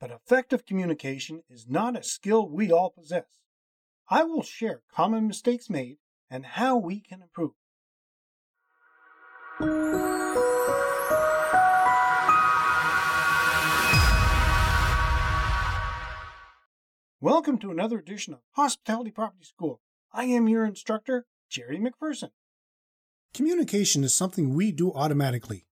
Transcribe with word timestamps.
but 0.00 0.10
effective 0.10 0.64
communication 0.64 1.42
is 1.50 1.66
not 1.68 1.98
a 1.98 2.02
skill 2.02 2.48
we 2.48 2.70
all 2.70 2.90
possess. 2.90 3.24
I 4.08 4.22
will 4.22 4.42
share 4.42 4.82
common 4.94 5.26
mistakes 5.26 5.68
made 5.68 5.98
and 6.30 6.46
how 6.46 6.76
we 6.76 7.00
can 7.00 7.22
improve. 7.22 7.52
Welcome 17.20 17.58
to 17.58 17.72
another 17.72 17.98
edition 17.98 18.34
of 18.34 18.40
Hospitality 18.52 19.10
Property 19.10 19.44
School. 19.44 19.80
I 20.12 20.24
am 20.24 20.48
your 20.48 20.64
instructor, 20.64 21.26
Jerry 21.50 21.78
McPherson. 21.78 22.30
Communication 23.34 24.04
is 24.04 24.14
something 24.14 24.54
we 24.54 24.70
do 24.70 24.92
automatically, 24.92 25.66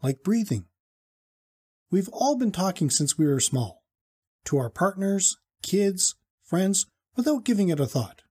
like 0.00 0.22
breathing. 0.22 0.66
We've 1.92 2.08
all 2.10 2.38
been 2.38 2.52
talking 2.52 2.88
since 2.88 3.18
we 3.18 3.26
were 3.26 3.38
small, 3.38 3.82
to 4.46 4.56
our 4.56 4.70
partners, 4.70 5.36
kids, 5.62 6.14
friends, 6.42 6.86
without 7.16 7.44
giving 7.44 7.68
it 7.68 7.78
a 7.78 7.84
thought. 7.84 8.22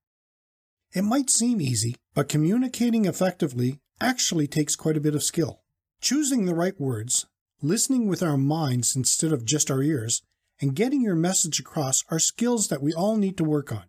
It 0.95 1.03
might 1.03 1.29
seem 1.29 1.61
easy, 1.61 1.95
but 2.15 2.27
communicating 2.27 3.05
effectively 3.05 3.79
actually 4.01 4.47
takes 4.47 4.75
quite 4.75 4.97
a 4.97 5.01
bit 5.01 5.13
of 5.13 5.21
skill. 5.21 5.61
Choosing 6.01 6.45
the 6.45 6.55
right 6.55 6.73
words, 6.81 7.27
listening 7.61 8.07
with 8.07 8.23
our 8.23 8.35
minds 8.35 8.95
instead 8.95 9.31
of 9.31 9.45
just 9.45 9.69
our 9.69 9.83
ears, 9.83 10.23
and 10.59 10.75
getting 10.75 11.03
your 11.03 11.15
message 11.15 11.59
across 11.59 12.03
are 12.09 12.17
skills 12.17 12.67
that 12.69 12.81
we 12.81 12.93
all 12.93 13.15
need 13.15 13.37
to 13.37 13.43
work 13.43 13.71
on. 13.71 13.83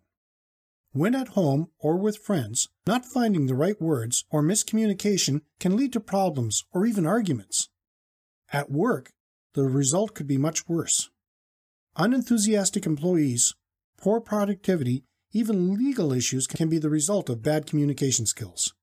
When 0.91 1.15
at 1.15 1.29
home 1.29 1.69
or 1.79 1.97
with 1.97 2.23
friends, 2.23 2.69
not 2.85 3.07
finding 3.07 3.47
the 3.47 3.55
right 3.55 3.81
words 3.81 4.23
or 4.29 4.43
miscommunication 4.43 5.41
can 5.59 5.75
lead 5.75 5.93
to 5.93 5.99
problems 5.99 6.63
or 6.71 6.85
even 6.85 7.07
arguments. 7.07 7.69
At 8.51 8.69
work, 8.69 9.13
the 9.53 9.63
result 9.63 10.13
could 10.13 10.27
be 10.27 10.37
much 10.37 10.67
worse. 10.67 11.09
Unenthusiastic 11.95 12.85
employees, 12.85 13.53
poor 13.97 14.19
productivity, 14.19 15.03
even 15.31 15.75
legal 15.75 16.13
issues 16.13 16.47
can 16.47 16.69
be 16.69 16.77
the 16.77 16.89
result 16.89 17.29
of 17.29 17.43
bad 17.43 17.65
communication 17.65 18.25
skills. 18.25 18.73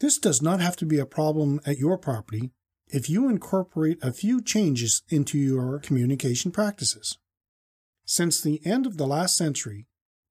This 0.00 0.18
does 0.18 0.42
not 0.42 0.60
have 0.60 0.76
to 0.76 0.86
be 0.86 0.98
a 0.98 1.06
problem 1.06 1.60
at 1.64 1.78
your 1.78 1.96
property 1.96 2.50
if 2.88 3.08
you 3.08 3.28
incorporate 3.28 3.98
a 4.02 4.12
few 4.12 4.42
changes 4.42 5.02
into 5.08 5.38
your 5.38 5.78
communication 5.80 6.50
practices. 6.50 7.18
Since 8.04 8.40
the 8.40 8.64
end 8.64 8.86
of 8.86 8.96
the 8.96 9.06
last 9.06 9.36
century, 9.36 9.86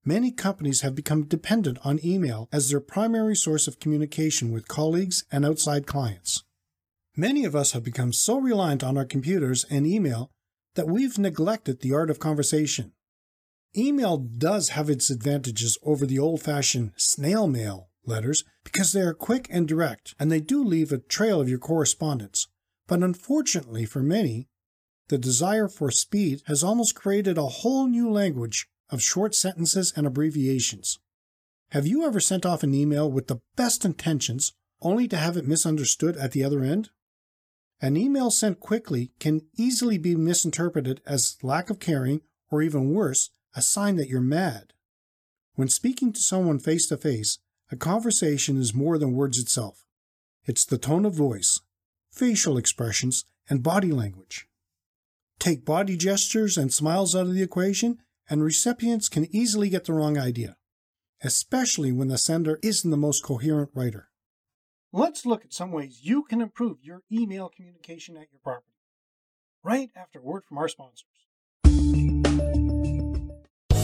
many 0.06 0.32
companies 0.32 0.82
have 0.82 0.96
become 0.96 1.26
dependent 1.26 1.78
on 1.84 2.06
email 2.06 2.48
as 2.54 2.70
their 2.70 2.80
primary 2.80 3.36
source 3.36 3.68
of 3.68 3.80
communication 3.80 4.52
with 4.52 4.68
colleagues 4.68 5.26
and 5.32 5.46
outside 5.46 5.88
clients. 5.88 6.44
Many 7.18 7.46
of 7.46 7.56
us 7.56 7.72
have 7.72 7.84
become 7.84 8.12
so 8.12 8.38
reliant 8.38 8.84
on 8.84 8.98
our 8.98 9.06
computers 9.06 9.66
and 9.70 9.88
email 9.88 10.32
that 10.76 10.88
we've 10.88 11.18
neglected 11.18 11.80
the 11.80 11.94
art 11.94 12.10
of 12.10 12.20
conversation. 12.20 12.92
Email 13.78 14.18
does 14.18 14.70
have 14.70 14.90
its 14.90 15.10
advantages 15.10 15.78
over 15.82 16.06
the 16.06 16.20
old 16.20 16.42
fashioned 16.42 16.92
snail 16.98 17.48
mail 17.48 17.90
letters 18.06 18.44
because 18.66 18.92
they 18.92 19.02
are 19.02 19.14
quick 19.14 19.48
and 19.50 19.66
direct 19.66 20.14
and 20.20 20.30
they 20.30 20.42
do 20.42 20.62
leave 20.62 20.92
a 20.92 20.98
trail 20.98 21.40
of 21.40 21.48
your 21.48 21.58
correspondence. 21.58 22.48
But 22.88 23.02
unfortunately 23.02 23.86
for 23.86 24.04
many, 24.04 24.50
the 25.08 25.18
desire 25.18 25.70
for 25.70 25.92
speed 25.92 26.42
has 26.48 26.64
almost 26.64 26.96
created 26.96 27.38
a 27.38 27.46
whole 27.46 27.88
new 27.88 28.10
language 28.12 28.68
of 28.90 29.02
short 29.02 29.34
sentences 29.34 29.94
and 29.96 30.06
abbreviations. 30.06 31.00
Have 31.72 31.88
you 31.88 32.06
ever 32.06 32.20
sent 32.20 32.46
off 32.46 32.64
an 32.64 32.74
email 32.74 33.10
with 33.10 33.28
the 33.28 33.40
best 33.56 33.86
intentions 33.86 34.52
only 34.82 35.08
to 35.08 35.18
have 35.18 35.38
it 35.38 35.48
misunderstood 35.48 36.18
at 36.18 36.34
the 36.34 36.44
other 36.44 36.62
end? 36.62 36.90
An 37.82 37.98
email 37.98 38.32
sent 38.32 38.60
quickly 38.60 39.12
can 39.20 39.42
easily 39.58 39.98
be 39.98 40.16
misinterpreted 40.16 41.02
as 41.06 41.38
lack 41.44 41.70
of 41.70 41.80
caring 41.80 42.22
or 42.50 42.62
even 42.62 42.94
worse, 42.94 43.30
a 43.56 43.62
sign 43.62 43.96
that 43.98 44.08
you're 44.08 44.22
mad. 44.22 44.74
When 45.56 45.68
speaking 45.68 46.14
to 46.14 46.20
someone 46.20 46.60
face 46.60 46.88
to 46.88 46.98
face, 46.98 47.40
a 47.72 47.76
conversation 47.76 48.58
is 48.58 48.74
more 48.74 48.98
than 48.98 49.14
words 49.14 49.40
itself. 49.40 49.86
It's 50.46 50.66
the 50.66 50.78
tone 50.78 51.06
of 51.06 51.14
voice, 51.14 51.60
facial 52.12 52.58
expressions, 52.58 53.26
and 53.50 53.64
body 53.64 53.92
language. 53.92 54.48
Take 55.40 55.66
body 55.66 55.98
gestures 55.98 56.58
and 56.58 56.74
smiles 56.74 57.16
out 57.16 57.28
of 57.28 57.34
the 57.34 57.44
equation, 57.44 58.00
and 58.30 58.44
recipients 58.44 59.10
can 59.10 59.34
easily 59.36 59.70
get 59.70 59.86
the 59.86 59.94
wrong 59.94 60.18
idea, 60.18 60.58
especially 61.24 61.92
when 61.92 62.08
the 62.08 62.18
sender 62.18 62.60
isn't 62.64 62.90
the 62.90 62.98
most 62.98 63.24
coherent 63.24 63.70
writer. 63.74 64.10
Let's 64.98 65.26
look 65.26 65.44
at 65.44 65.52
some 65.52 65.74
ways 65.74 66.00
you 66.04 66.24
can 66.24 66.40
improve 66.40 66.78
your 66.82 67.02
email 67.12 67.50
communication 67.50 68.16
at 68.16 68.32
your 68.32 68.40
property. 68.42 68.78
Right 69.62 69.90
after 69.94 70.20
a 70.20 70.22
word 70.22 70.46
from 70.48 70.58
our 70.58 70.70
sponsors. 70.70 71.10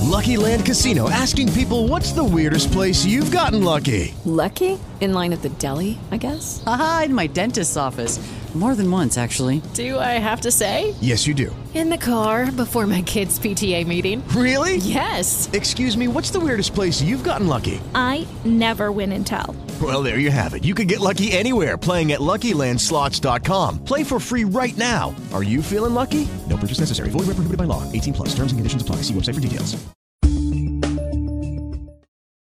Lucky 0.04 0.38
Land 0.38 0.66
Casino 0.66 1.10
asking 1.10 1.52
people 1.52 1.90
what's 1.90 2.14
the 2.14 2.24
weirdest 2.24 2.72
place 2.72 3.04
you've 3.04 3.30
gotten 3.30 3.66
lucky? 3.66 4.16
Lucky? 4.24 4.80
In 5.02 5.12
line 5.12 5.34
at 5.34 5.42
the 5.42 5.50
deli, 5.50 6.00
I 6.12 6.18
guess? 6.18 6.64
Aha, 6.66 7.04
in 7.08 7.14
my 7.14 7.28
dentist's 7.28 7.76
office. 7.76 8.18
More 8.54 8.76
than 8.76 8.92
once, 8.92 9.18
actually. 9.18 9.62
Do 9.74 9.98
I 9.98 10.20
have 10.20 10.42
to 10.42 10.52
say? 10.52 10.94
Yes, 11.00 11.26
you 11.26 11.34
do. 11.34 11.56
In 11.74 11.90
the 11.90 11.98
car 11.98 12.52
before 12.52 12.86
my 12.86 13.02
kids' 13.02 13.40
PTA 13.40 13.88
meeting. 13.88 14.28
Really? 14.36 14.76
Yes. 14.76 15.50
Excuse 15.54 15.96
me, 15.96 16.10
what's 16.10 16.32
the 16.32 16.40
weirdest 16.42 16.76
place 16.76 17.02
you've 17.02 17.24
gotten 17.24 17.48
lucky? 17.48 17.80
I 17.96 18.28
never 18.44 18.92
win 18.92 19.14
and 19.14 19.26
tell. 19.26 19.56
Well, 19.82 20.04
there 20.04 20.20
you 20.20 20.32
have 20.32 20.54
it. 20.54 20.66
You 20.66 20.76
can 20.76 20.88
get 20.88 21.00
lucky 21.00 21.32
anywhere 21.32 21.78
playing 21.78 22.12
at 22.12 22.20
LuckyLandSlots.com. 22.20 23.86
Play 23.86 24.04
for 24.04 24.20
free 24.20 24.44
right 24.44 24.76
now. 24.76 25.16
Are 25.34 25.44
you 25.44 25.62
feeling 25.62 25.94
lucky? 25.94 26.28
No 26.50 26.58
purchase 26.58 26.80
necessary. 26.80 27.08
Void 27.10 27.28
where 27.28 27.36
prohibited 27.36 27.58
by 27.58 27.64
law. 27.64 27.90
18 27.94 28.14
plus. 28.14 28.30
Terms 28.36 28.52
and 28.52 28.60
conditions 28.60 28.82
apply. 28.82 28.98
See 28.98 29.14
website 29.14 29.36
for 29.36 29.40
details. 29.40 29.82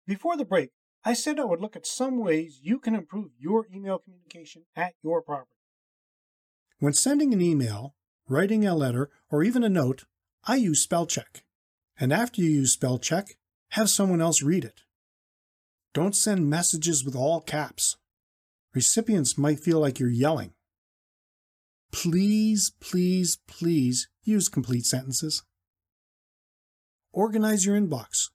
Before 0.09 0.37
the 0.37 0.45
break, 0.45 0.71
I 1.05 1.15
said 1.15 1.39
I 1.39 1.45
would 1.45 1.61
look 1.61 1.77
at 1.77 1.87
some 1.87 2.19
ways 2.19 2.59
you 2.61 2.81
can 2.81 2.97
improve 2.97 3.31
your 3.39 3.69
email 3.73 4.01
communication 4.01 4.65
at 4.75 4.95
your 5.05 5.23
property. 5.23 5.60
When 6.81 6.95
sending 6.95 7.35
an 7.35 7.43
email, 7.43 7.95
writing 8.27 8.67
a 8.67 8.75
letter, 8.75 9.11
or 9.31 9.45
even 9.45 9.63
a 9.63 9.69
note, 9.69 10.07
I 10.45 10.57
use 10.57 10.83
spell 10.83 11.07
check. 11.07 11.45
And 11.99 12.11
after 12.11 12.41
you 12.41 12.49
use 12.49 12.73
spell 12.73 12.99
check, 12.99 13.37
have 13.73 13.91
someone 13.91 14.23
else 14.23 14.43
read 14.43 14.65
it. 14.65 14.81
Don't 15.93 16.17
send 16.17 16.49
messages 16.49 17.05
with 17.05 17.15
all 17.15 17.43
caps. 17.43 17.99
Recipients 18.75 19.37
might 19.37 19.61
feel 19.61 19.79
like 19.79 19.99
you're 19.99 20.09
yelling. 20.09 20.55
Please, 21.93 22.73
please, 22.81 23.39
please 23.47 24.09
use 24.23 24.49
complete 24.49 24.87
sentences. 24.87 25.43
Organize 27.13 27.67
your 27.67 27.79
inbox, 27.79 28.31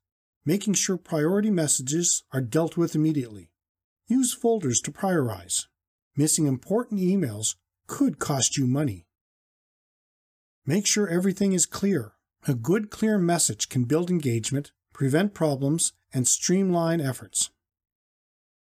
making 0.45 0.75
sure 0.75 0.97
priority 0.97 1.49
messages 1.49 2.23
are 2.31 2.41
dealt 2.41 2.77
with 2.77 2.93
immediately. 2.93 3.49
Use 4.07 4.35
folders 4.35 4.81
to 4.81 4.91
prioritize. 4.91 5.63
Missing 6.15 6.45
important 6.45 6.99
emails 7.01 7.55
could 7.87 8.19
cost 8.19 8.57
you 8.57 8.67
money. 8.67 9.05
Make 10.65 10.87
sure 10.87 11.07
everything 11.07 11.53
is 11.53 11.65
clear. 11.65 12.13
A 12.47 12.53
good, 12.53 12.89
clear 12.89 13.17
message 13.17 13.69
can 13.69 13.85
build 13.85 14.09
engagement, 14.09 14.71
prevent 14.93 15.33
problems, 15.33 15.93
and 16.13 16.27
streamline 16.27 17.01
efforts. 17.01 17.49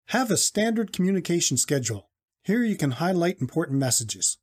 Have 0.07 0.31
a 0.31 0.38
standard 0.38 0.92
communication 0.92 1.57
schedule. 1.57 2.10
Here 2.44 2.63
you 2.63 2.75
can 2.75 2.92
highlight 2.92 3.42
important 3.42 3.80
messages. 3.80 4.38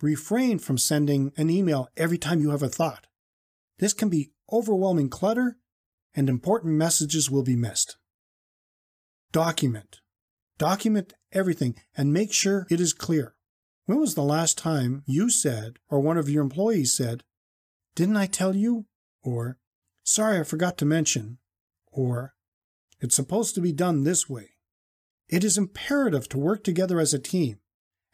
Refrain 0.00 0.58
from 0.58 0.78
sending 0.78 1.32
an 1.36 1.50
email 1.50 1.88
every 1.96 2.18
time 2.18 2.40
you 2.40 2.50
have 2.50 2.62
a 2.62 2.68
thought. 2.68 3.06
This 3.78 3.92
can 3.92 4.08
be 4.08 4.32
overwhelming 4.52 5.08
clutter, 5.08 5.58
and 6.14 6.28
important 6.28 6.74
messages 6.74 7.30
will 7.30 7.42
be 7.42 7.56
missed. 7.56 7.96
Document. 9.32 10.00
Document 10.58 11.14
everything 11.32 11.76
and 11.96 12.12
make 12.12 12.32
sure 12.32 12.66
it 12.70 12.80
is 12.80 12.92
clear. 12.92 13.34
When 13.90 13.98
was 13.98 14.14
the 14.14 14.22
last 14.22 14.56
time 14.56 15.02
you 15.04 15.28
said, 15.30 15.80
or 15.88 15.98
one 15.98 16.16
of 16.16 16.28
your 16.28 16.44
employees 16.44 16.94
said, 16.94 17.24
Didn't 17.96 18.16
I 18.16 18.26
tell 18.26 18.54
you? 18.54 18.86
Or, 19.24 19.58
Sorry, 20.04 20.38
I 20.38 20.44
forgot 20.44 20.78
to 20.78 20.84
mention. 20.84 21.38
Or, 21.90 22.34
It's 23.00 23.16
supposed 23.16 23.56
to 23.56 23.60
be 23.60 23.72
done 23.72 24.04
this 24.04 24.28
way. 24.28 24.50
It 25.28 25.42
is 25.42 25.58
imperative 25.58 26.28
to 26.28 26.38
work 26.38 26.62
together 26.62 27.00
as 27.00 27.12
a 27.12 27.18
team, 27.18 27.58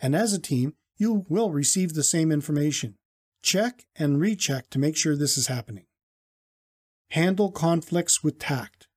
and 0.01 0.17
as 0.17 0.33
a 0.33 0.41
team, 0.41 0.77
you 0.97 1.27
will 1.29 1.51
receive 1.51 1.93
the 1.93 2.03
same 2.03 2.33
information. 2.33 2.97
Check 3.43 3.85
and 3.97 4.19
recheck 4.19 4.71
to 4.71 4.79
make 4.79 4.97
sure 4.97 5.15
this 5.15 5.37
is 5.37 5.49
happening. 5.49 5.85
Handle 7.11 7.53
conflicts 7.53 8.25
with 8.25 8.39
tact. 8.39 8.89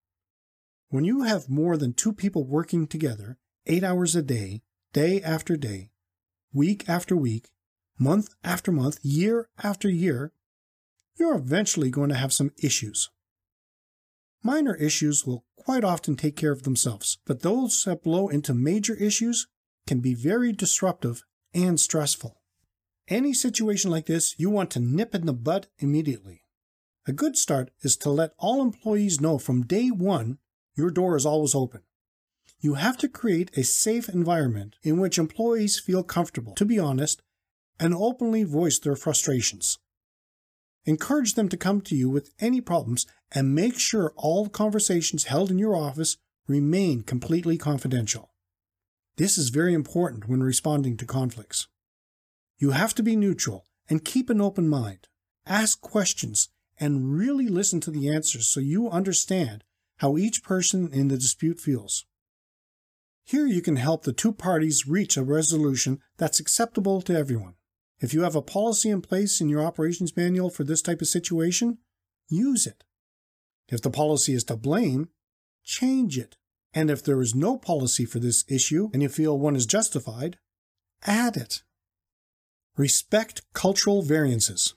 When 0.87 1.03
you 1.03 1.23
have 1.23 1.49
more 1.49 1.75
than 1.75 1.91
two 1.91 2.13
people 2.13 2.45
working 2.45 2.87
together, 2.87 3.37
eight 3.67 3.83
hours 3.83 4.15
a 4.15 4.21
day, 4.21 4.61
day 4.93 5.21
after 5.21 5.57
day, 5.57 5.91
week 6.54 6.88
after 6.90 7.16
week, 7.16 7.50
month 7.98 8.30
after 8.44 8.72
month, 8.72 9.00
year 9.04 9.50
after 9.62 9.90
year, 9.90 10.31
you're 11.18 11.36
eventually 11.36 11.90
going 11.90 12.10
to 12.10 12.16
have 12.16 12.34
some 12.34 12.51
issues. 12.62 13.10
Minor 14.42 14.75
issues 14.75 15.25
will 15.25 15.46
quite 15.57 15.84
often 15.84 16.16
take 16.16 16.36
care 16.36 16.51
of 16.51 16.63
themselves, 16.63 17.18
but 17.25 17.42
those 17.42 17.84
that 17.84 18.04
blow 18.04 18.30
into 18.30 18.54
major 18.54 18.96
issues 18.96 19.48
can 19.86 20.00
be 20.00 20.13
very 20.13 20.54
disruptive 20.54 21.24
and 21.54 21.80
stressful. 21.80 22.42
Any 23.10 23.34
situation 23.34 23.92
like 23.92 24.06
this, 24.06 24.36
you 24.38 24.50
want 24.50 24.72
to 24.72 24.80
nip 24.80 25.13
in 25.13 25.25
the 25.25 25.34
bud 25.34 25.68
immediately. 25.80 26.46
A 27.07 27.12
good 27.12 27.38
start 27.38 27.72
is 27.81 27.98
to 27.98 28.10
let 28.12 28.34
all 28.38 28.62
employees 28.62 29.19
know 29.19 29.40
from 29.40 29.66
day 29.66 29.90
one 29.90 30.38
your 30.75 30.92
door 30.92 31.18
is 31.18 31.25
always 31.25 31.56
open. 31.56 31.81
You 32.61 32.73
have 32.73 32.97
to 32.97 33.07
create 33.07 33.57
a 33.57 33.63
safe 33.63 34.09
environment 34.09 34.75
in 34.83 35.00
which 35.00 35.17
employees 35.17 35.79
feel 35.79 36.03
comfortable, 36.03 36.56
to 36.56 36.65
be 36.65 36.77
honest, 36.77 37.21
and 37.79 37.94
openly 37.94 38.44
voice 38.44 38.79
their 38.79 38.97
frustrations. 38.97 39.77
Encourage 40.85 41.35
them 41.35 41.47
to 41.50 41.57
come 41.57 41.79
to 41.81 41.95
you 41.95 42.09
with 42.09 42.33
any 42.39 42.59
problems 42.59 43.06
and 43.31 43.56
make 43.56 43.79
sure 43.79 44.13
all 44.17 44.50
conversations 44.50 45.25
held 45.25 45.51
in 45.51 45.59
your 45.59 45.75
office 45.75 46.17
remain 46.47 47.01
completely 47.01 47.57
confidential. 47.57 48.31
This 49.15 49.38
is 49.38 49.50
very 49.50 49.73
important 49.73 50.27
when 50.27 50.44
responding 50.44 50.97
to 50.97 51.05
conflicts. 51.05 51.67
You 52.57 52.71
have 52.71 52.94
to 52.95 53.03
be 53.03 53.15
neutral 53.15 53.65
and 53.89 54.03
keep 54.03 54.29
an 54.29 54.41
open 54.41 54.67
mind. 54.67 55.07
Ask 55.45 55.79
questions 55.79 56.50
and 56.77 57.17
really 57.17 57.47
listen 57.47 57.79
to 57.81 57.91
the 57.91 58.09
answers 58.09 58.50
so 58.50 58.59
you 58.59 58.89
understand 58.89 59.63
how 59.97 60.17
each 60.17 60.44
person 60.44 60.89
in 60.91 61.07
the 61.07 61.17
dispute 61.17 61.59
feels. 61.59 62.05
Here 63.29 63.45
you 63.45 63.61
can 63.61 63.75
help 63.75 64.05
the 64.05 64.11
two 64.11 64.33
parties 64.33 64.87
reach 64.87 65.15
a 65.15 65.21
resolution 65.21 65.99
that's 66.17 66.39
acceptable 66.39 66.99
to 67.03 67.15
everyone. 67.15 67.53
If 67.99 68.11
you 68.11 68.23
have 68.23 68.35
a 68.35 68.41
policy 68.41 68.89
in 68.89 69.03
place 69.03 69.39
in 69.39 69.49
your 69.49 69.63
operations 69.63 70.17
manual 70.17 70.49
for 70.49 70.63
this 70.63 70.81
type 70.81 70.99
of 70.99 71.07
situation, 71.07 71.77
use 72.27 72.65
it. 72.65 72.85
If 73.67 73.83
the 73.83 73.91
policy 73.91 74.33
is 74.33 74.43
to 74.45 74.55
blame, 74.55 75.09
change 75.63 76.17
it. 76.17 76.37
And 76.73 76.89
if 76.89 77.03
there 77.03 77.21
is 77.21 77.35
no 77.35 77.55
policy 77.55 78.03
for 78.03 78.17
this 78.17 78.43
issue 78.47 78.89
and 78.93 79.03
you 79.03 79.09
feel 79.09 79.37
one 79.37 79.55
is 79.55 79.67
justified, 79.67 80.39
add 81.05 81.37
it. 81.37 81.61
Respect 82.77 83.43
cultural 83.53 84.01
variances. 84.01 84.73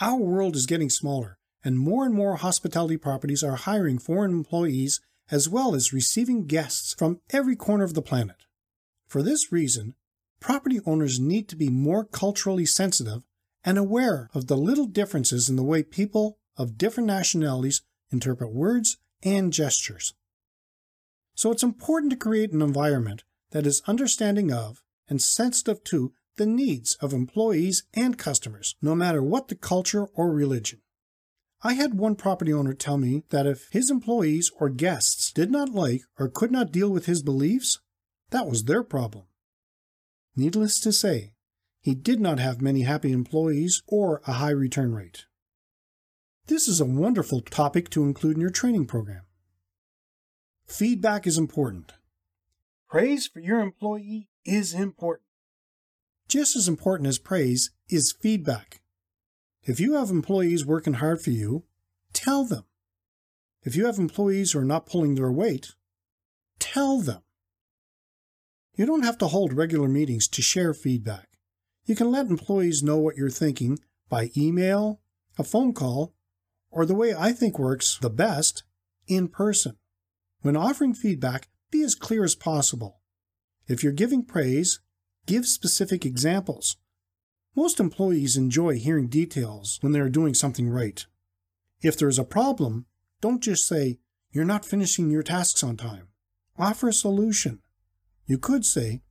Our 0.00 0.20
world 0.20 0.54
is 0.54 0.66
getting 0.66 0.90
smaller, 0.90 1.38
and 1.64 1.76
more 1.76 2.04
and 2.04 2.14
more 2.14 2.36
hospitality 2.36 2.98
properties 2.98 3.42
are 3.42 3.56
hiring 3.56 3.98
foreign 3.98 4.30
employees 4.30 5.00
as 5.30 5.48
well 5.48 5.74
as 5.74 5.92
receiving 5.92 6.46
guests 6.46 6.94
from 6.94 7.20
every 7.30 7.56
corner 7.56 7.84
of 7.84 7.94
the 7.94 8.02
planet. 8.02 8.44
For 9.06 9.22
this 9.22 9.52
reason, 9.52 9.94
property 10.40 10.80
owners 10.84 11.18
need 11.18 11.48
to 11.48 11.56
be 11.56 11.68
more 11.68 12.04
culturally 12.04 12.66
sensitive 12.66 13.22
and 13.64 13.78
aware 13.78 14.28
of 14.34 14.46
the 14.46 14.56
little 14.56 14.86
differences 14.86 15.48
in 15.48 15.56
the 15.56 15.62
way 15.62 15.82
people 15.82 16.38
of 16.56 16.76
different 16.78 17.06
nationalities 17.06 17.82
interpret 18.10 18.52
words 18.52 18.98
and 19.22 19.52
gestures. 19.52 20.14
So 21.34 21.50
it's 21.50 21.62
important 21.62 22.10
to 22.10 22.16
create 22.16 22.52
an 22.52 22.62
environment 22.62 23.24
that 23.50 23.66
is 23.66 23.82
understanding 23.86 24.52
of 24.52 24.82
and 25.08 25.20
sensitive 25.20 25.82
to 25.84 26.12
the 26.36 26.46
needs 26.46 26.94
of 26.96 27.12
employees 27.12 27.84
and 27.94 28.18
customers, 28.18 28.76
no 28.82 28.94
matter 28.94 29.22
what 29.22 29.48
the 29.48 29.54
culture 29.54 30.06
or 30.14 30.32
religion. 30.32 30.80
I 31.66 31.72
had 31.72 31.94
one 31.94 32.14
property 32.14 32.52
owner 32.52 32.74
tell 32.74 32.98
me 32.98 33.22
that 33.30 33.46
if 33.46 33.68
his 33.72 33.90
employees 33.90 34.50
or 34.60 34.68
guests 34.68 35.32
did 35.32 35.50
not 35.50 35.70
like 35.70 36.02
or 36.18 36.28
could 36.28 36.52
not 36.52 36.70
deal 36.70 36.90
with 36.90 37.06
his 37.06 37.22
beliefs, 37.22 37.80
that 38.28 38.46
was 38.46 38.64
their 38.64 38.82
problem. 38.82 39.24
Needless 40.36 40.78
to 40.80 40.92
say, 40.92 41.32
he 41.80 41.94
did 41.94 42.20
not 42.20 42.38
have 42.38 42.60
many 42.60 42.82
happy 42.82 43.12
employees 43.12 43.82
or 43.86 44.20
a 44.26 44.34
high 44.34 44.50
return 44.50 44.94
rate. 44.94 45.24
This 46.48 46.68
is 46.68 46.82
a 46.82 46.84
wonderful 46.84 47.40
topic 47.40 47.88
to 47.90 48.04
include 48.04 48.36
in 48.36 48.42
your 48.42 48.50
training 48.50 48.84
program. 48.84 49.22
Feedback 50.66 51.26
is 51.26 51.38
important. 51.38 51.94
Praise 52.90 53.26
for 53.26 53.40
your 53.40 53.60
employee 53.60 54.28
is 54.44 54.74
important. 54.74 55.28
Just 56.28 56.56
as 56.56 56.68
important 56.68 57.06
as 57.06 57.18
praise 57.18 57.70
is 57.88 58.14
feedback. 58.20 58.82
If 59.64 59.80
you 59.80 59.94
have 59.94 60.10
employees 60.10 60.66
working 60.66 60.94
hard 60.94 61.20
for 61.20 61.30
you, 61.30 61.64
tell 62.12 62.44
them. 62.44 62.64
If 63.62 63.76
you 63.76 63.86
have 63.86 63.98
employees 63.98 64.52
who 64.52 64.58
are 64.58 64.64
not 64.64 64.86
pulling 64.86 65.14
their 65.14 65.32
weight, 65.32 65.74
tell 66.58 67.00
them. 67.00 67.22
You 68.76 68.86
don't 68.86 69.04
have 69.04 69.18
to 69.18 69.28
hold 69.28 69.52
regular 69.52 69.88
meetings 69.88 70.28
to 70.28 70.42
share 70.42 70.74
feedback. 70.74 71.28
You 71.86 71.94
can 71.94 72.10
let 72.10 72.26
employees 72.26 72.82
know 72.82 72.98
what 72.98 73.16
you're 73.16 73.30
thinking 73.30 73.78
by 74.08 74.30
email, 74.36 75.00
a 75.38 75.44
phone 75.44 75.72
call, 75.72 76.14
or 76.70 76.84
the 76.84 76.94
way 76.94 77.14
I 77.14 77.32
think 77.32 77.58
works 77.58 77.98
the 78.00 78.10
best, 78.10 78.64
in 79.06 79.28
person. 79.28 79.76
When 80.42 80.56
offering 80.56 80.94
feedback, 80.94 81.48
be 81.70 81.82
as 81.82 81.94
clear 81.94 82.24
as 82.24 82.34
possible. 82.34 83.00
If 83.66 83.82
you're 83.82 83.92
giving 83.92 84.24
praise, 84.24 84.80
Give 85.26 85.46
specific 85.46 86.04
examples. 86.04 86.76
Most 87.56 87.78
employees 87.78 88.36
enjoy 88.36 88.78
hearing 88.78 89.06
details 89.06 89.78
when 89.80 89.92
they 89.92 90.00
are 90.00 90.08
doing 90.08 90.34
something 90.34 90.68
right. 90.68 91.06
If 91.82 91.96
there 91.96 92.08
is 92.08 92.18
a 92.18 92.24
problem, 92.24 92.86
don't 93.20 93.42
just 93.42 93.66
say, 93.68 93.98
You're 94.32 94.44
not 94.44 94.64
finishing 94.64 95.08
your 95.08 95.22
tasks 95.22 95.62
on 95.62 95.76
time. 95.76 96.08
Offer 96.58 96.88
a 96.88 96.92
solution. 96.92 97.60
You 98.26 98.38
could 98.38 98.64
say, 98.64 99.02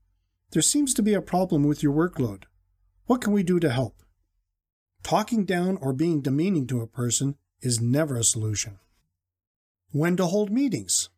There 0.51 0.61
seems 0.61 0.93
to 0.95 1.01
be 1.01 1.13
a 1.13 1.21
problem 1.21 1.63
with 1.63 1.81
your 1.81 1.93
workload. 1.93 2.43
What 3.05 3.21
can 3.21 3.31
we 3.31 3.43
do 3.43 3.59
to 3.59 3.69
help? 3.69 4.03
Talking 5.03 5.45
down 5.45 5.77
or 5.81 5.93
being 5.93 6.21
demeaning 6.21 6.67
to 6.67 6.81
a 6.81 6.87
person 6.87 7.35
is 7.61 7.79
never 7.79 8.17
a 8.17 8.23
solution. 8.23 8.79
When 9.91 10.17
to 10.17 10.25
hold 10.25 10.51
meetings. 10.51 11.09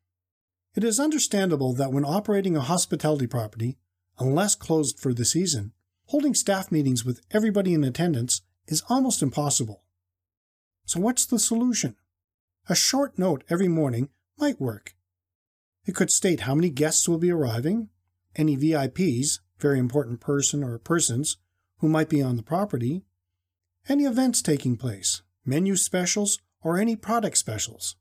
It 0.75 0.83
is 0.83 0.99
understandable 0.99 1.73
that 1.73 1.91
when 1.91 2.03
operating 2.03 2.57
a 2.57 2.61
hospitality 2.61 3.27
property, 3.27 3.77
unless 4.19 4.55
closed 4.55 4.99
for 4.99 5.13
the 5.13 5.25
season, 5.25 5.71
holding 6.07 6.33
staff 6.33 6.71
meetings 6.71 7.03
with 7.03 7.21
everybody 7.31 7.73
in 7.73 7.83
attendance 7.83 8.41
is 8.67 8.83
almost 8.89 9.21
impossible. 9.21 9.83
So, 10.85 10.99
what's 10.99 11.25
the 11.25 11.39
solution? 11.39 11.95
A 12.67 12.75
short 12.75 13.17
note 13.17 13.43
every 13.49 13.67
morning 13.67 14.09
might 14.37 14.59
work. 14.61 14.95
It 15.85 15.95
could 15.95 16.11
state 16.11 16.41
how 16.41 16.55
many 16.55 16.69
guests 16.69 17.07
will 17.07 17.17
be 17.17 17.31
arriving, 17.31 17.89
any 18.35 18.57
VIPs, 18.57 19.39
very 19.59 19.79
important 19.79 20.19
person 20.19 20.63
or 20.63 20.77
persons, 20.77 21.37
who 21.79 21.87
might 21.87 22.09
be 22.09 22.21
on 22.21 22.37
the 22.37 22.43
property, 22.43 23.03
any 23.87 24.05
events 24.05 24.41
taking 24.41 24.77
place, 24.77 25.21
menu 25.45 25.75
specials, 25.75 26.39
or 26.61 26.77
any 26.77 26.95
product 26.95 27.37
specials. 27.37 27.95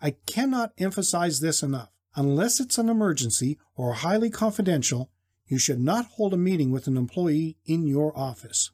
I 0.00 0.12
cannot 0.26 0.72
emphasize 0.78 1.40
this 1.40 1.62
enough. 1.62 1.90
Unless 2.16 2.58
it's 2.58 2.78
an 2.78 2.88
emergency 2.88 3.58
or 3.76 3.94
highly 3.94 4.30
confidential, 4.30 5.10
you 5.50 5.58
should 5.58 5.80
not 5.80 6.06
hold 6.12 6.32
a 6.32 6.36
meeting 6.36 6.70
with 6.70 6.86
an 6.86 6.96
employee 6.96 7.56
in 7.66 7.84
your 7.84 8.16
office. 8.16 8.70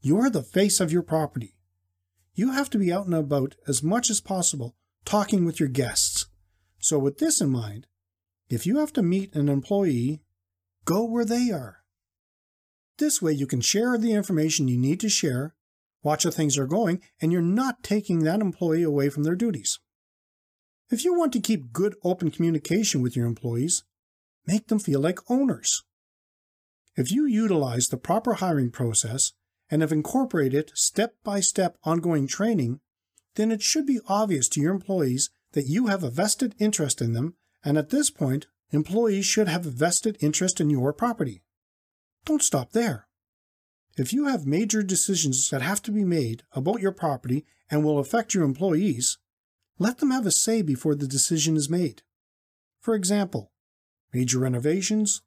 You 0.00 0.16
are 0.20 0.30
the 0.30 0.44
face 0.44 0.78
of 0.78 0.92
your 0.92 1.02
property. 1.02 1.56
You 2.34 2.52
have 2.52 2.70
to 2.70 2.78
be 2.78 2.92
out 2.92 3.06
and 3.06 3.14
about 3.14 3.56
as 3.66 3.82
much 3.82 4.08
as 4.08 4.20
possible 4.20 4.76
talking 5.04 5.44
with 5.44 5.58
your 5.58 5.68
guests. 5.68 6.26
So, 6.78 7.00
with 7.00 7.18
this 7.18 7.40
in 7.40 7.50
mind, 7.50 7.88
if 8.48 8.64
you 8.64 8.78
have 8.78 8.92
to 8.92 9.02
meet 9.02 9.34
an 9.34 9.48
employee, 9.48 10.22
go 10.84 11.04
where 11.04 11.24
they 11.24 11.50
are. 11.50 11.78
This 12.98 13.20
way, 13.20 13.32
you 13.32 13.48
can 13.48 13.60
share 13.60 13.98
the 13.98 14.12
information 14.12 14.68
you 14.68 14.78
need 14.78 15.00
to 15.00 15.08
share, 15.08 15.56
watch 16.04 16.22
how 16.22 16.30
things 16.30 16.56
are 16.56 16.66
going, 16.66 17.00
and 17.20 17.32
you're 17.32 17.42
not 17.42 17.82
taking 17.82 18.20
that 18.20 18.40
employee 18.40 18.84
away 18.84 19.08
from 19.08 19.24
their 19.24 19.34
duties. 19.34 19.80
If 20.90 21.04
you 21.04 21.18
want 21.18 21.32
to 21.32 21.40
keep 21.40 21.72
good 21.72 21.96
open 22.04 22.30
communication 22.30 23.02
with 23.02 23.16
your 23.16 23.26
employees, 23.26 23.82
Make 24.46 24.68
them 24.68 24.78
feel 24.78 25.00
like 25.00 25.30
owners. 25.30 25.82
If 26.96 27.10
you 27.10 27.26
utilize 27.26 27.88
the 27.88 27.96
proper 27.96 28.34
hiring 28.34 28.70
process 28.70 29.32
and 29.70 29.82
have 29.82 29.92
incorporated 29.92 30.70
step 30.74 31.14
by 31.24 31.40
step 31.40 31.76
ongoing 31.84 32.26
training, 32.26 32.80
then 33.34 33.50
it 33.50 33.62
should 33.62 33.86
be 33.86 34.00
obvious 34.08 34.48
to 34.50 34.60
your 34.60 34.72
employees 34.72 35.30
that 35.52 35.66
you 35.66 35.88
have 35.88 36.02
a 36.02 36.10
vested 36.10 36.54
interest 36.58 37.02
in 37.02 37.12
them, 37.12 37.34
and 37.64 37.76
at 37.76 37.90
this 37.90 38.10
point, 38.10 38.46
employees 38.70 39.26
should 39.26 39.48
have 39.48 39.66
a 39.66 39.70
vested 39.70 40.16
interest 40.20 40.60
in 40.60 40.70
your 40.70 40.92
property. 40.92 41.42
Don't 42.24 42.42
stop 42.42 42.72
there. 42.72 43.08
If 43.96 44.12
you 44.12 44.26
have 44.26 44.46
major 44.46 44.82
decisions 44.82 45.48
that 45.50 45.62
have 45.62 45.82
to 45.82 45.90
be 45.90 46.04
made 46.04 46.42
about 46.52 46.80
your 46.80 46.92
property 46.92 47.44
and 47.70 47.84
will 47.84 47.98
affect 47.98 48.34
your 48.34 48.44
employees, 48.44 49.18
let 49.78 49.98
them 49.98 50.10
have 50.10 50.26
a 50.26 50.30
say 50.30 50.62
before 50.62 50.94
the 50.94 51.06
decision 51.06 51.56
is 51.56 51.68
made. 51.68 52.02
For 52.80 52.94
example, 52.94 53.52
major 54.16 54.38
renovations, 54.38 55.20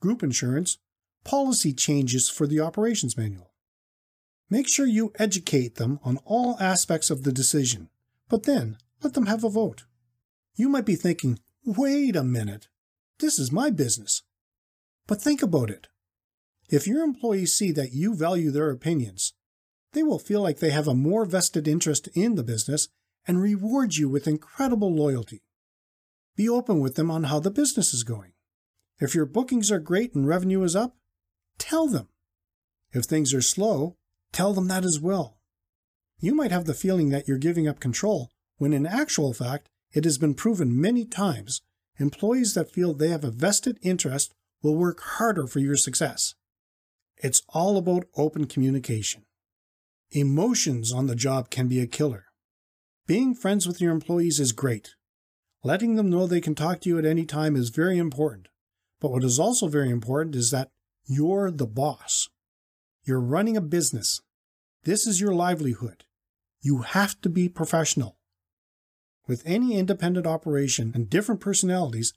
group 0.00 0.20
insurance, 0.20 0.78
policy 1.22 1.72
changes 1.72 2.28
for 2.28 2.48
the 2.48 2.58
operations 2.58 3.16
manual. 3.16 3.52
Make 4.50 4.68
sure 4.68 4.84
you 4.84 5.12
educate 5.16 5.76
them 5.76 6.00
on 6.02 6.18
all 6.24 6.56
aspects 6.58 7.08
of 7.08 7.22
the 7.22 7.30
decision, 7.30 7.88
but 8.28 8.42
then 8.42 8.78
let 9.00 9.14
them 9.14 9.26
have 9.26 9.44
a 9.44 9.48
vote. 9.48 9.84
You 10.56 10.68
might 10.68 10.84
be 10.84 10.96
thinking, 10.96 11.38
wait 11.64 12.16
a 12.16 12.24
minute, 12.24 12.66
this 13.20 13.38
is 13.38 13.52
my 13.52 13.70
business. 13.70 14.22
But 15.06 15.22
think 15.22 15.40
about 15.40 15.70
it. 15.70 15.86
If 16.68 16.88
your 16.88 17.04
employees 17.04 17.54
see 17.54 17.70
that 17.70 17.92
you 17.92 18.12
value 18.12 18.50
their 18.50 18.70
opinions, 18.70 19.34
they 19.92 20.02
will 20.02 20.18
feel 20.18 20.42
like 20.42 20.58
they 20.58 20.70
have 20.70 20.88
a 20.88 20.94
more 20.94 21.24
vested 21.24 21.68
interest 21.68 22.08
in 22.14 22.34
the 22.34 22.42
business 22.42 22.88
and 23.24 23.40
reward 23.40 23.94
you 23.94 24.08
with 24.08 24.26
incredible 24.26 24.92
loyalty. 24.92 25.42
Be 26.34 26.48
open 26.48 26.80
with 26.80 26.96
them 26.96 27.08
on 27.08 27.24
how 27.24 27.38
the 27.38 27.50
business 27.52 27.94
is 27.94 28.02
going. 28.02 28.31
If 29.00 29.14
your 29.14 29.26
bookings 29.26 29.70
are 29.70 29.78
great 29.78 30.14
and 30.14 30.26
revenue 30.26 30.62
is 30.62 30.76
up, 30.76 30.96
tell 31.58 31.88
them. 31.88 32.08
If 32.92 33.04
things 33.04 33.32
are 33.34 33.42
slow, 33.42 33.96
tell 34.32 34.52
them 34.52 34.68
that 34.68 34.84
as 34.84 35.00
well. 35.00 35.38
You 36.20 36.34
might 36.34 36.52
have 36.52 36.66
the 36.66 36.74
feeling 36.74 37.08
that 37.10 37.26
you're 37.26 37.38
giving 37.38 37.66
up 37.66 37.80
control, 37.80 38.30
when 38.58 38.72
in 38.72 38.86
actual 38.86 39.32
fact, 39.32 39.68
it 39.92 40.04
has 40.04 40.18
been 40.18 40.34
proven 40.34 40.80
many 40.80 41.04
times 41.04 41.62
employees 41.98 42.54
that 42.54 42.70
feel 42.70 42.94
they 42.94 43.08
have 43.08 43.24
a 43.24 43.30
vested 43.30 43.78
interest 43.82 44.32
will 44.62 44.76
work 44.76 45.00
harder 45.00 45.46
for 45.46 45.58
your 45.58 45.76
success. 45.76 46.34
It's 47.16 47.42
all 47.48 47.76
about 47.76 48.06
open 48.16 48.46
communication. 48.46 49.24
Emotions 50.10 50.92
on 50.92 51.06
the 51.06 51.16
job 51.16 51.50
can 51.50 51.68
be 51.68 51.80
a 51.80 51.86
killer. 51.86 52.26
Being 53.06 53.34
friends 53.34 53.66
with 53.66 53.80
your 53.80 53.92
employees 53.92 54.38
is 54.38 54.52
great. 54.52 54.94
Letting 55.64 55.96
them 55.96 56.10
know 56.10 56.26
they 56.26 56.40
can 56.40 56.54
talk 56.54 56.80
to 56.80 56.88
you 56.88 56.98
at 56.98 57.04
any 57.04 57.24
time 57.24 57.56
is 57.56 57.68
very 57.68 57.98
important. 57.98 58.48
But 59.02 59.10
what 59.10 59.24
is 59.24 59.40
also 59.40 59.66
very 59.66 59.90
important 59.90 60.36
is 60.36 60.52
that 60.52 60.70
you're 61.06 61.50
the 61.50 61.66
boss. 61.66 62.28
You're 63.04 63.20
running 63.20 63.56
a 63.56 63.60
business. 63.60 64.20
This 64.84 65.08
is 65.08 65.20
your 65.20 65.34
livelihood. 65.34 66.04
You 66.60 66.82
have 66.82 67.20
to 67.22 67.28
be 67.28 67.48
professional. 67.48 68.16
With 69.26 69.42
any 69.44 69.76
independent 69.76 70.24
operation 70.24 70.92
and 70.94 71.10
different 71.10 71.40
personalities, 71.40 72.12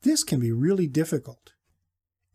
this 0.00 0.24
can 0.24 0.40
be 0.40 0.50
really 0.50 0.86
difficult. 0.86 1.52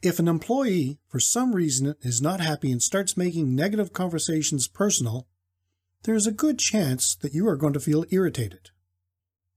If 0.03 0.19
an 0.19 0.27
employee, 0.27 0.99
for 1.07 1.19
some 1.19 1.55
reason, 1.55 1.95
is 2.01 2.21
not 2.21 2.39
happy 2.39 2.71
and 2.71 2.83
starts 2.83 3.17
making 3.17 3.55
negative 3.55 3.91
conversations 3.91 4.67
personal, 4.67 5.27
there 6.03 6.13
is 6.13 6.27
a 6.27 6.31
good 6.31 6.59
chance 6.59 7.15
that 7.15 7.33
you 7.33 7.47
are 7.47 7.57
going 7.57 7.73
to 7.73 7.79
feel 7.79 8.05
irritated. 8.11 8.69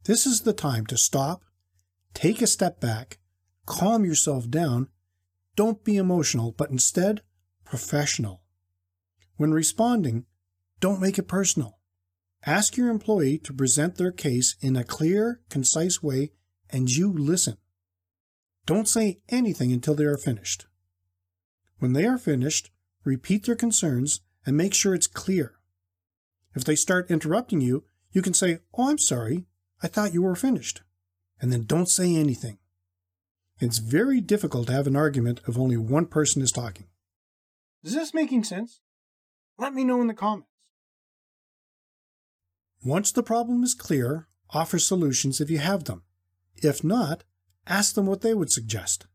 This 0.04 0.24
is 0.24 0.40
the 0.40 0.54
time 0.54 0.86
to 0.86 0.96
stop, 0.96 1.44
take 2.14 2.40
a 2.40 2.46
step 2.46 2.80
back, 2.80 3.18
calm 3.68 4.04
yourself 4.04 4.48
down. 4.48 4.88
Don't 5.54 5.84
be 5.84 5.96
emotional, 5.96 6.52
but 6.56 6.70
instead, 6.70 7.22
professional. 7.64 8.42
When 9.36 9.52
responding, 9.52 10.24
don't 10.80 11.00
make 11.00 11.18
it 11.18 11.28
personal. 11.28 11.78
Ask 12.46 12.76
your 12.76 12.88
employee 12.88 13.38
to 13.38 13.52
present 13.52 13.96
their 13.96 14.12
case 14.12 14.56
in 14.60 14.76
a 14.76 14.84
clear, 14.84 15.42
concise 15.50 16.02
way, 16.02 16.32
and 16.70 16.90
you 16.90 17.12
listen. 17.12 17.58
Don't 18.64 18.88
say 18.88 19.20
anything 19.28 19.72
until 19.72 19.94
they 19.94 20.04
are 20.04 20.16
finished. 20.16 20.66
When 21.78 21.92
they 21.92 22.06
are 22.06 22.18
finished, 22.18 22.70
repeat 23.04 23.44
their 23.44 23.56
concerns 23.56 24.20
and 24.46 24.56
make 24.56 24.74
sure 24.74 24.94
it's 24.94 25.06
clear. 25.06 25.54
If 26.54 26.64
they 26.64 26.76
start 26.76 27.10
interrupting 27.10 27.60
you, 27.60 27.84
you 28.12 28.22
can 28.22 28.34
say, 28.34 28.60
Oh, 28.74 28.88
I'm 28.88 28.98
sorry, 28.98 29.46
I 29.82 29.88
thought 29.88 30.14
you 30.14 30.22
were 30.22 30.34
finished. 30.34 30.82
And 31.40 31.52
then 31.52 31.64
don't 31.64 31.88
say 31.88 32.14
anything. 32.14 32.58
It's 33.60 33.78
very 33.78 34.20
difficult 34.20 34.68
to 34.68 34.72
have 34.72 34.86
an 34.86 34.96
argument 34.96 35.40
if 35.48 35.58
only 35.58 35.76
one 35.76 36.06
person 36.06 36.42
is 36.42 36.52
talking. 36.52 36.86
Is 37.82 37.94
this 37.94 38.14
making 38.14 38.44
sense? 38.44 38.80
Let 39.58 39.74
me 39.74 39.82
know 39.82 40.00
in 40.00 40.06
the 40.06 40.14
comments. 40.14 40.48
Once 42.84 43.10
the 43.10 43.22
problem 43.22 43.64
is 43.64 43.74
clear, 43.74 44.28
offer 44.50 44.78
solutions 44.78 45.40
if 45.40 45.50
you 45.50 45.58
have 45.58 45.84
them. 45.84 46.02
If 46.56 46.84
not, 46.84 47.24
ask 47.66 47.94
them 47.94 48.06
what 48.06 48.20
they 48.20 48.34
would 48.34 48.52
suggest. 48.52 49.06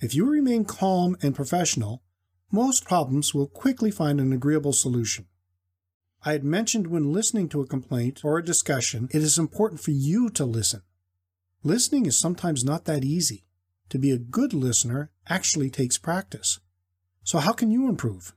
If 0.00 0.14
you 0.14 0.28
remain 0.28 0.64
calm 0.64 1.16
and 1.22 1.34
professional, 1.34 2.02
most 2.50 2.84
problems 2.84 3.32
will 3.32 3.46
quickly 3.46 3.90
find 3.90 4.20
an 4.20 4.32
agreeable 4.32 4.72
solution. 4.72 5.26
I 6.24 6.32
had 6.32 6.44
mentioned 6.44 6.88
when 6.88 7.12
listening 7.12 7.48
to 7.50 7.60
a 7.60 7.66
complaint 7.66 8.22
or 8.24 8.38
a 8.38 8.44
discussion, 8.44 9.08
it 9.12 9.22
is 9.22 9.38
important 9.38 9.80
for 9.80 9.92
you 9.92 10.28
to 10.30 10.44
listen. 10.44 10.82
Listening 11.66 12.06
is 12.06 12.16
sometimes 12.16 12.62
not 12.62 12.84
that 12.84 13.02
easy. 13.02 13.44
To 13.88 13.98
be 13.98 14.12
a 14.12 14.18
good 14.18 14.54
listener 14.54 15.10
actually 15.28 15.68
takes 15.68 15.98
practice. 15.98 16.60
So, 17.24 17.40
how 17.40 17.52
can 17.52 17.72
you 17.72 17.88
improve? 17.88 18.36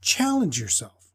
Challenge 0.00 0.60
yourself. 0.60 1.12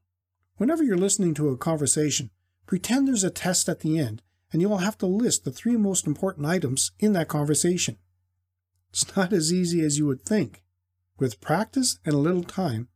Whenever 0.58 0.84
you're 0.84 0.98
listening 0.98 1.34
to 1.36 1.48
a 1.48 1.58
conversation, 1.58 2.32
pretend 2.66 3.08
there's 3.08 3.24
a 3.24 3.30
test 3.30 3.70
at 3.70 3.80
the 3.80 3.98
end 3.98 4.22
and 4.52 4.62
you 4.62 4.68
will 4.68 4.80
have 4.80 4.98
to 4.98 5.06
list 5.06 5.46
the 5.46 5.52
three 5.52 5.78
most 5.78 6.06
important 6.06 6.46
items 6.46 6.92
in 7.00 7.14
that 7.14 7.30
conversation. 7.30 7.96
It's 8.90 9.16
not 9.16 9.32
as 9.32 9.54
easy 9.54 9.80
as 9.80 9.98
you 9.98 10.06
would 10.06 10.24
think. 10.24 10.64
With 11.18 11.40
practice 11.40 11.98
and 12.04 12.14
a 12.14 12.18
little 12.18 12.44
time, 12.44 12.90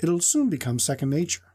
it'll 0.00 0.20
soon 0.20 0.48
become 0.48 0.78
second 0.78 1.10
nature. 1.10 1.52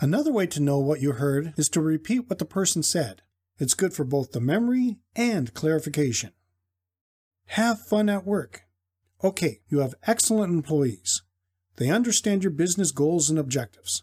Another 0.00 0.32
way 0.32 0.46
to 0.46 0.62
know 0.62 0.78
what 0.78 1.02
you 1.02 1.12
heard 1.12 1.52
is 1.58 1.68
to 1.68 1.82
repeat 1.82 2.30
what 2.30 2.38
the 2.38 2.46
person 2.46 2.82
said. 2.82 3.20
It's 3.58 3.74
good 3.74 3.94
for 3.94 4.04
both 4.04 4.32
the 4.32 4.40
memory 4.40 4.98
and 5.14 5.54
clarification. 5.54 6.32
Have 7.48 7.86
fun 7.86 8.08
at 8.08 8.26
work. 8.26 8.62
Okay, 9.22 9.60
you 9.68 9.78
have 9.78 9.94
excellent 10.06 10.52
employees. 10.52 11.22
They 11.76 11.90
understand 11.90 12.42
your 12.42 12.50
business 12.50 12.90
goals 12.90 13.30
and 13.30 13.38
objectives. 13.38 14.02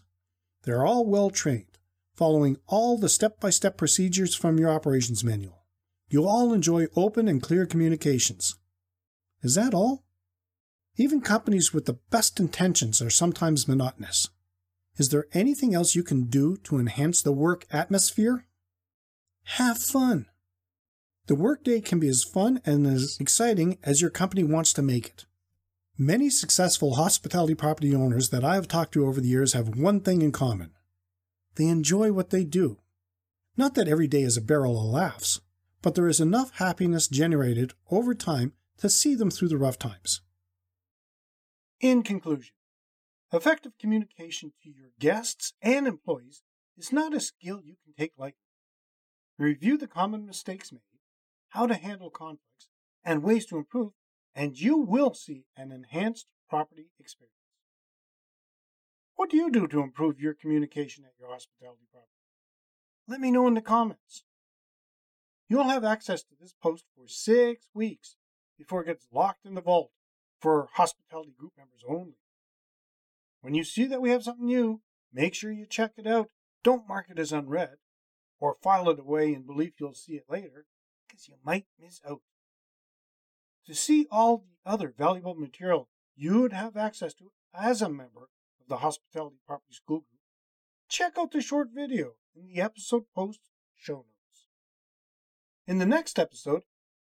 They're 0.64 0.86
all 0.86 1.06
well 1.06 1.30
trained 1.30 1.66
following 2.14 2.56
all 2.66 2.98
the 2.98 3.08
step 3.08 3.40
by 3.40 3.50
step 3.50 3.76
procedures 3.76 4.34
from 4.34 4.58
your 4.58 4.70
operations 4.70 5.24
manual. 5.24 5.64
You'll 6.08 6.28
all 6.28 6.52
enjoy 6.52 6.86
open 6.94 7.26
and 7.26 7.42
clear 7.42 7.66
communications. 7.66 8.56
Is 9.42 9.54
that 9.54 9.74
all? 9.74 10.04
Even 10.96 11.20
companies 11.22 11.72
with 11.72 11.86
the 11.86 11.98
best 12.10 12.38
intentions 12.38 13.00
are 13.00 13.10
sometimes 13.10 13.66
monotonous. 13.66 14.28
Is 14.98 15.08
there 15.08 15.26
anything 15.32 15.74
else 15.74 15.94
you 15.94 16.02
can 16.02 16.24
do 16.24 16.58
to 16.64 16.78
enhance 16.78 17.22
the 17.22 17.32
work 17.32 17.66
atmosphere? 17.70 18.46
Have 19.44 19.78
fun. 19.78 20.26
The 21.26 21.34
workday 21.34 21.80
can 21.80 21.98
be 22.00 22.08
as 22.08 22.24
fun 22.24 22.60
and 22.64 22.86
as 22.86 23.16
exciting 23.20 23.78
as 23.82 24.00
your 24.00 24.10
company 24.10 24.42
wants 24.42 24.72
to 24.74 24.82
make 24.82 25.06
it. 25.06 25.24
Many 25.98 26.30
successful 26.30 26.94
hospitality 26.94 27.54
property 27.54 27.94
owners 27.94 28.30
that 28.30 28.44
I 28.44 28.54
have 28.54 28.66
talked 28.66 28.92
to 28.94 29.06
over 29.06 29.20
the 29.20 29.28
years 29.28 29.52
have 29.52 29.76
one 29.76 30.00
thing 30.00 30.22
in 30.22 30.32
common 30.32 30.72
they 31.56 31.66
enjoy 31.66 32.12
what 32.12 32.30
they 32.30 32.44
do. 32.44 32.78
Not 33.58 33.74
that 33.74 33.86
every 33.86 34.08
day 34.08 34.22
is 34.22 34.38
a 34.38 34.40
barrel 34.40 34.80
of 34.80 34.86
laughs, 34.86 35.40
but 35.82 35.94
there 35.94 36.08
is 36.08 36.20
enough 36.20 36.52
happiness 36.56 37.08
generated 37.08 37.74
over 37.90 38.14
time 38.14 38.54
to 38.78 38.88
see 38.88 39.14
them 39.14 39.30
through 39.30 39.48
the 39.48 39.58
rough 39.58 39.78
times. 39.78 40.22
In 41.80 42.02
conclusion, 42.02 42.54
effective 43.32 43.72
communication 43.78 44.52
to 44.62 44.70
your 44.70 44.92
guests 44.98 45.52
and 45.60 45.86
employees 45.86 46.42
is 46.78 46.92
not 46.92 47.12
a 47.12 47.20
skill 47.20 47.60
you 47.62 47.74
can 47.84 47.92
take 47.98 48.12
lightly. 48.16 48.38
Review 49.42 49.76
the 49.76 49.88
common 49.88 50.24
mistakes 50.24 50.70
made, 50.70 51.00
how 51.48 51.66
to 51.66 51.74
handle 51.74 52.10
conflicts, 52.10 52.68
and 53.04 53.24
ways 53.24 53.44
to 53.46 53.56
improve, 53.56 53.90
and 54.36 54.56
you 54.56 54.76
will 54.76 55.14
see 55.14 55.46
an 55.56 55.72
enhanced 55.72 56.28
property 56.48 56.90
experience. 57.00 57.34
What 59.16 59.30
do 59.30 59.36
you 59.36 59.50
do 59.50 59.66
to 59.66 59.80
improve 59.80 60.20
your 60.20 60.32
communication 60.32 61.02
at 61.04 61.18
your 61.18 61.28
hospitality 61.30 61.88
property? 61.90 62.12
Let 63.08 63.18
me 63.18 63.32
know 63.32 63.48
in 63.48 63.54
the 63.54 63.60
comments. 63.60 64.22
You'll 65.48 65.64
have 65.64 65.82
access 65.82 66.22
to 66.22 66.36
this 66.40 66.54
post 66.62 66.84
for 66.96 67.08
six 67.08 67.66
weeks 67.74 68.14
before 68.56 68.82
it 68.82 68.86
gets 68.86 69.08
locked 69.12 69.44
in 69.44 69.56
the 69.56 69.60
vault 69.60 69.90
for 70.40 70.68
hospitality 70.74 71.34
group 71.36 71.54
members 71.58 71.82
only. 71.88 72.14
When 73.40 73.54
you 73.54 73.64
see 73.64 73.86
that 73.86 74.00
we 74.00 74.10
have 74.10 74.22
something 74.22 74.46
new, 74.46 74.82
make 75.12 75.34
sure 75.34 75.50
you 75.50 75.66
check 75.66 75.94
it 75.96 76.06
out. 76.06 76.28
Don't 76.62 76.86
mark 76.86 77.06
it 77.10 77.18
as 77.18 77.32
unread 77.32 77.78
or 78.42 78.56
file 78.60 78.90
it 78.90 78.98
away 78.98 79.32
in 79.32 79.46
belief 79.46 79.74
you'll 79.78 79.94
see 79.94 80.14
it 80.14 80.24
later 80.28 80.66
because 81.06 81.28
you 81.28 81.34
might 81.44 81.64
miss 81.80 82.00
out. 82.04 82.22
To 83.66 83.74
see 83.74 84.08
all 84.10 84.38
the 84.38 84.70
other 84.70 84.92
valuable 84.98 85.36
material 85.36 85.88
you 86.16 86.40
would 86.40 86.52
have 86.52 86.76
access 86.76 87.14
to 87.14 87.30
as 87.54 87.80
a 87.80 87.88
member 87.88 88.30
of 88.60 88.66
the 88.68 88.78
Hospitality 88.78 89.36
Property 89.46 89.74
School 89.74 90.00
Group, 90.00 90.20
check 90.88 91.16
out 91.16 91.30
the 91.30 91.40
short 91.40 91.68
video 91.72 92.14
in 92.34 92.48
the 92.48 92.60
episode 92.60 93.04
post 93.14 93.38
show 93.76 93.98
notes. 93.98 94.46
In 95.68 95.78
the 95.78 95.86
next 95.86 96.18
episode, 96.18 96.62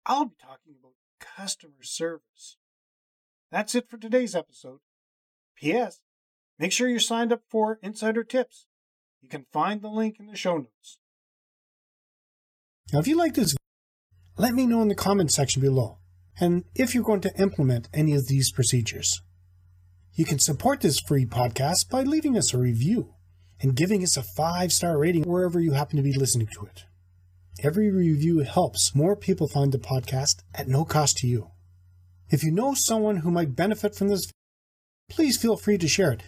I'll 0.04 0.24
be 0.24 0.36
talking 0.42 0.74
about 0.80 0.94
customer 1.20 1.82
service. 1.82 2.56
That's 3.52 3.76
it 3.76 3.88
for 3.88 3.98
today's 3.98 4.34
episode. 4.34 4.80
P.S. 5.54 6.00
Make 6.58 6.72
sure 6.72 6.88
you're 6.88 6.98
signed 6.98 7.32
up 7.32 7.42
for 7.48 7.78
Insider 7.84 8.24
Tips. 8.24 8.66
You 9.22 9.28
can 9.28 9.46
find 9.52 9.80
the 9.80 9.88
link 9.88 10.18
in 10.18 10.26
the 10.26 10.36
show 10.36 10.56
notes. 10.56 10.98
Now, 12.92 12.98
if 12.98 13.06
you 13.06 13.16
like 13.16 13.34
this, 13.34 13.54
let 14.36 14.54
me 14.54 14.66
know 14.66 14.82
in 14.82 14.88
the 14.88 14.94
comments 14.94 15.34
section 15.34 15.62
below, 15.62 15.98
and 16.40 16.64
if 16.74 16.94
you're 16.94 17.04
going 17.04 17.20
to 17.20 17.40
implement 17.40 17.88
any 17.94 18.14
of 18.14 18.26
these 18.26 18.50
procedures. 18.50 19.20
You 20.14 20.24
can 20.24 20.38
support 20.38 20.80
this 20.80 21.00
free 21.00 21.24
podcast 21.24 21.88
by 21.88 22.02
leaving 22.02 22.36
us 22.36 22.52
a 22.52 22.58
review 22.58 23.14
and 23.60 23.76
giving 23.76 24.02
us 24.02 24.16
a 24.16 24.22
five 24.22 24.72
star 24.72 24.98
rating 24.98 25.22
wherever 25.22 25.60
you 25.60 25.72
happen 25.72 25.96
to 25.96 26.02
be 26.02 26.12
listening 26.12 26.48
to 26.54 26.66
it. 26.66 26.84
Every 27.62 27.90
review 27.90 28.40
helps 28.40 28.94
more 28.94 29.14
people 29.14 29.46
find 29.46 29.70
the 29.70 29.78
podcast 29.78 30.42
at 30.54 30.66
no 30.66 30.84
cost 30.84 31.18
to 31.18 31.26
you. 31.26 31.50
If 32.28 32.42
you 32.42 32.50
know 32.50 32.74
someone 32.74 33.18
who 33.18 33.30
might 33.30 33.56
benefit 33.56 33.94
from 33.94 34.08
this, 34.08 34.30
please 35.08 35.36
feel 35.36 35.56
free 35.56 35.78
to 35.78 35.88
share 35.88 36.12
it. 36.12 36.22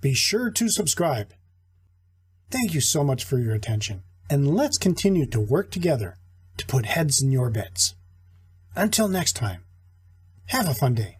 Be 0.00 0.14
sure 0.14 0.50
to 0.50 0.68
subscribe. 0.68 1.34
Thank 2.50 2.74
you 2.74 2.80
so 2.80 3.04
much 3.04 3.24
for 3.24 3.38
your 3.38 3.54
attention, 3.54 4.02
and 4.32 4.56
let's 4.56 4.78
continue 4.78 5.26
to 5.26 5.38
work 5.38 5.70
together 5.70 6.16
to 6.56 6.64
put 6.64 6.86
heads 6.86 7.20
in 7.20 7.30
your 7.30 7.50
beds. 7.50 7.94
Until 8.74 9.06
next 9.06 9.34
time, 9.34 9.62
have 10.46 10.66
a 10.66 10.72
fun 10.72 10.94
day. 10.94 11.18